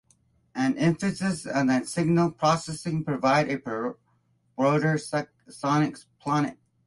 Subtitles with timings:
[0.55, 3.95] An emphasis on signal processing provided a
[4.57, 6.57] broader sonic palette.